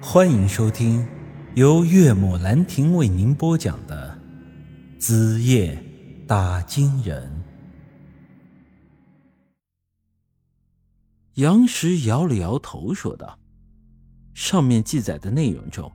[0.00, 1.08] 欢迎收听
[1.54, 4.18] 由岳母兰亭为您播讲的
[5.00, 5.82] 《子夜
[6.28, 7.32] 打金人》。
[11.34, 13.38] 杨石摇了摇头，说道
[14.34, 15.90] ：“上面记载的内容中，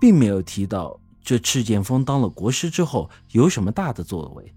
[0.00, 4.54] 并没有提到这赤剑锋当了国师之后有什么大的作为。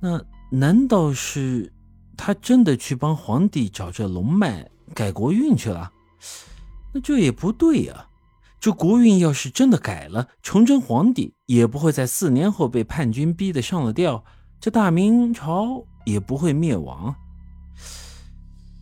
[0.00, 1.72] 那难道是
[2.16, 5.90] 他真的去帮皇帝找这龙脉改国运去了？”
[6.94, 8.06] 那这也不对呀！
[8.60, 14.24] 这国运要是真的改了，崇祯皇帝也不会在四年后被叛军逼得上了吊，
[14.58, 17.14] 这大明朝也不会灭亡，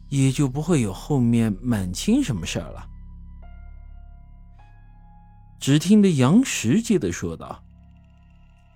[0.09, 2.87] 也就不会有后面满清什么事儿了。
[5.59, 7.61] 只听得杨时接着说道：“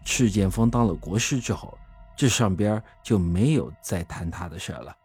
[0.04, 1.78] 赤剑锋当了国师之后，
[2.16, 4.96] 这上边就没有再谈他的事儿了。”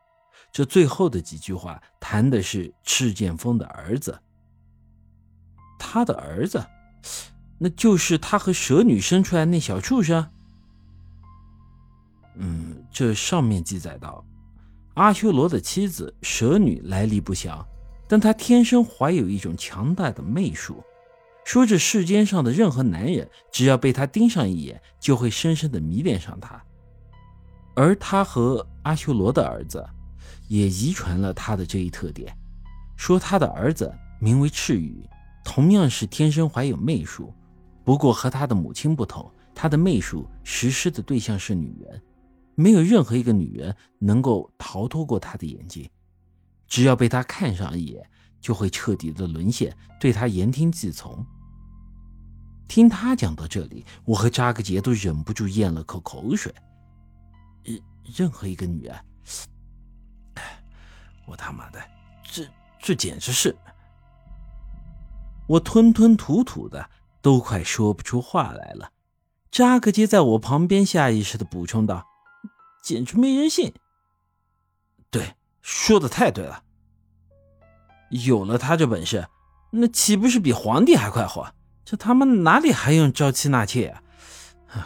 [0.51, 4.19] 这最后的几句话谈的是赤剑锋的儿子，
[5.79, 6.61] 他的儿子，
[7.57, 10.29] 那就是他和蛇女生出来那小畜生。
[12.35, 14.25] 嗯，这上面记载到，
[14.95, 17.65] 阿修罗的妻子蛇女来历不详，
[18.07, 20.83] 但她天生怀有一种强大的媚术，
[21.45, 26.61] 说这世间上的任何男人只要被她盯上一眼，就会深深的迷恋上她。
[27.73, 29.87] 而他和阿修罗的儿子。
[30.47, 32.35] 也遗传了他的这一特点，
[32.95, 35.07] 说他的儿子名为赤羽，
[35.43, 37.33] 同样是天生怀有媚术，
[37.83, 42.01] 不过和他的母亲不同，他的媚术实施的对象是女人，
[42.55, 45.89] 没有任何一个女人能够逃脱过他的眼睛，
[46.67, 51.25] 只要被他看上一眼，就会彻底的沦陷，对他言听计从。
[52.67, 56.53] 听他讲到这里，我和扎克杰都忍不住咽了口口水，
[57.63, 57.81] 任
[58.15, 58.95] 任何一个女人。
[61.25, 61.79] 我他妈的，
[62.23, 62.47] 这
[62.79, 63.55] 这简直是！
[65.47, 66.89] 我吞吞吐吐的，
[67.21, 68.91] 都快说不出话来了。
[69.49, 72.07] 扎克街在我旁边下意识的补充道
[72.81, 73.73] ：“简直没人性。”
[75.11, 76.63] 对，说的太对了。
[78.09, 79.27] 有了他这本事，
[79.71, 81.53] 那岂不是比皇帝还快活？
[81.83, 84.03] 这他妈哪里还用招妻纳妾啊？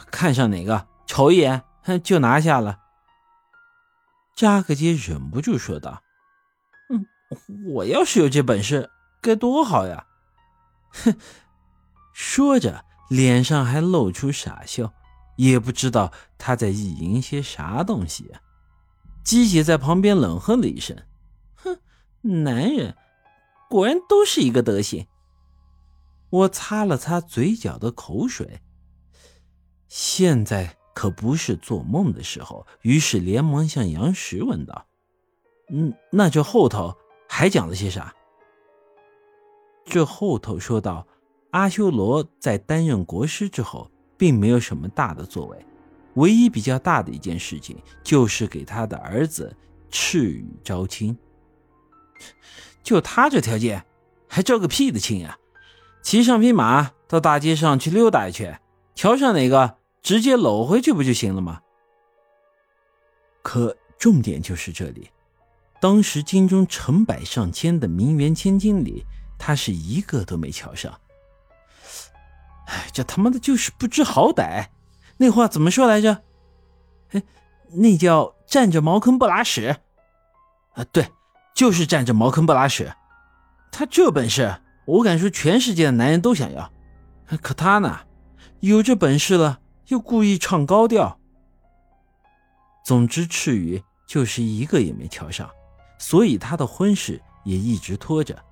[0.09, 1.63] 看上哪个，瞅一眼
[2.03, 2.79] 就拿下了。
[4.35, 6.01] 扎克街忍不住说道。
[7.73, 8.89] 我要是有这本事，
[9.21, 10.05] 该多好呀！
[10.91, 11.15] 哼，
[12.13, 14.93] 说着，脸上还露出傻笑，
[15.37, 18.41] 也不知道他在意淫些啥东西呀。
[19.23, 20.95] 鸡姐在旁边冷哼了一声
[21.55, 21.79] ：“哼，
[22.43, 22.95] 男人
[23.69, 25.07] 果然都是一个德行。”
[26.29, 28.61] 我擦了擦嘴角的口水，
[29.87, 34.85] 现在可不是做梦的时候，于是连忙向杨石问道
[35.71, 36.95] ：“嗯，那这后头？”
[37.37, 38.15] 还讲了些啥？
[39.83, 41.05] 这后头说到，
[41.51, 45.65] 阿修罗在担任国师之后，并没有什么大的作为，
[46.13, 49.53] 唯一比较大的一件事情，就是给他的儿子
[49.89, 51.17] 赤羽招亲。
[52.81, 53.85] 就他这条件，
[54.29, 55.37] 还招个屁的亲啊！
[56.01, 58.61] 骑上匹马到大街上去溜达一圈，
[58.95, 61.61] 瞧上哪个，直接搂回去不就行了吗？
[63.41, 65.09] 可重点就是这里。
[65.79, 69.05] 当时京中成百上千的名媛千金里，
[69.37, 70.99] 他是一个都没瞧上。
[72.67, 74.67] 哎，这他妈的就是不知好歹！
[75.17, 76.23] 那话怎么说来着？
[77.11, 77.21] 哎，
[77.71, 79.77] 那叫占着茅坑不拉屎。
[80.73, 81.09] 啊，对，
[81.53, 82.91] 就是占着茅坑不拉屎。
[83.71, 86.71] 他这本事，我敢说全世界的男人都想要。
[87.41, 87.99] 可他呢，
[88.61, 89.59] 有这本事了，
[89.89, 91.19] 又故意唱高调。
[92.83, 95.49] 总之，赤羽就是一个也没瞧上。
[95.97, 98.43] 所以他的婚事也一直拖着。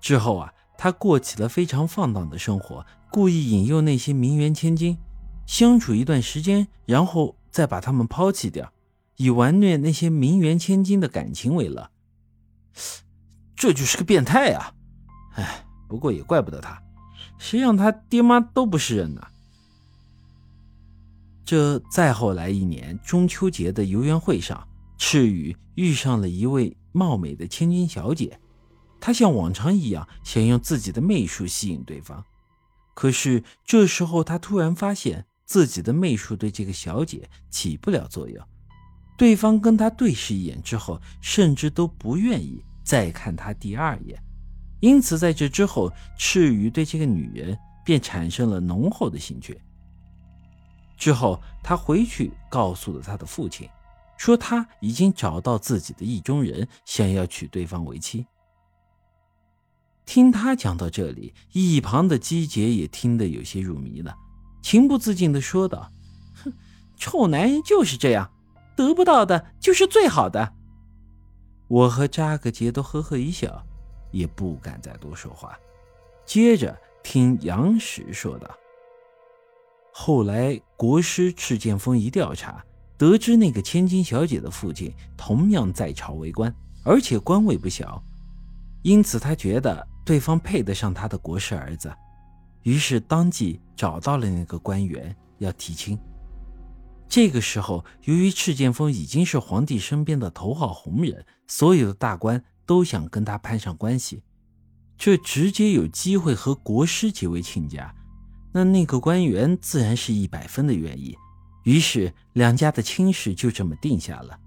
[0.00, 4.98] 之后啊，他过起了非常放荡的生活，故意引诱那些名媛千金，
[5.46, 8.72] 相处一段时间，然后再把他们抛弃掉，
[9.16, 11.90] 以玩虐那些名媛千金的感情为乐。
[13.56, 14.72] 这就是个变态啊！
[15.34, 16.80] 哎，不过也怪不得他，
[17.38, 19.26] 谁让他爹妈都不是人呢？
[21.44, 24.67] 这再后来一年中秋节的游园会上。
[24.98, 28.38] 赤羽遇上了一位貌美的千金小姐，
[29.00, 32.22] 他像往常一样想用自己的媚术吸引对方，
[32.94, 38.44] 可是这时候他突然发现自己的媚术对这个小姐起不了作用，
[39.16, 44.20] 对方跟他对视一眼之后，甚至都不愿意再看他第二眼，
[44.80, 49.58] 因此在这之后，赤羽对这个女人便产生了浓厚的兴趣。
[50.96, 53.68] 之后，他回去告诉了他的父亲。
[54.18, 58.26] 说他已经找到自己的意中人，想要娶对方为妻。
[60.04, 64.16] 听他讲到这里，一旁的姬姐也听得有些入迷了，
[64.60, 65.90] 情不自禁地说道
[66.44, 66.52] ：“哼，
[66.96, 68.30] 臭男人就是这样，
[68.76, 70.54] 得不到的就是最好的。”
[71.68, 73.64] 我和扎格杰都呵呵一笑，
[74.10, 75.58] 也不敢再多说话。
[76.24, 78.50] 接着听杨石说道
[79.92, 82.64] ：“后来国师赤剑锋一调查，
[82.98, 88.02] 得知那个千金小姐的父亲同样在朝为官，而且官位不小，
[88.82, 91.94] 因此他觉得。”对方配得上他的国师儿子，
[92.62, 95.98] 于是当即找到了那个官员要提亲。
[97.06, 104.22] 这个时候，由于赤剑锋已经是皇帝身边的头号红人，所有的大官都想跟他攀上关系，
[104.96, 107.94] 这直接有机会和国师结为亲家。
[108.50, 111.14] 那那个官员自然是一百分的愿意，
[111.68, 114.40] 于是两家的亲事就这么定下了。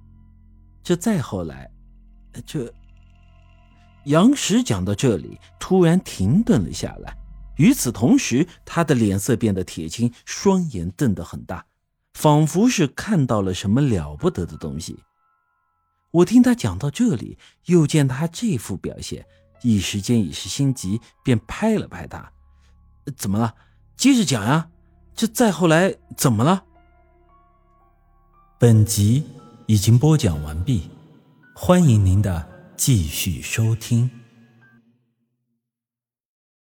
[0.82, 1.70] 这再后来，
[2.48, 2.74] 这。
[4.06, 7.16] 杨石讲到这里，突然停顿了下来。
[7.58, 11.64] 与此同时，他的脸色变得铁青，双眼瞪得很大，
[12.16, 14.98] 仿佛是看到了什么了不得的东西。
[16.10, 19.24] 我听他讲到这里，又见他这副表现，
[19.62, 22.32] 一时间已是心急，便拍了拍他
[23.16, 23.54] ：“怎么了？
[23.96, 24.72] 接着讲呀！
[25.14, 26.66] 这再后来怎么了？”
[28.62, 29.24] 本集
[29.66, 30.84] 已经播讲完毕，
[31.56, 32.48] 欢迎您的。
[32.78, 34.21] 继续收听。